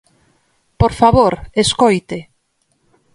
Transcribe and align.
¡Por 0.79 0.91
favor, 1.01 1.33
escoite! 1.63 2.19